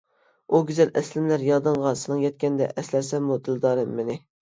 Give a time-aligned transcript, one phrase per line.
[0.53, 4.23] ئۇ گۈزەل ئەسلىمىلەر يادىڭغا سېنىڭ يەتكەندە ئەسلەرسەنمۇ، دىلدارىم مېنى.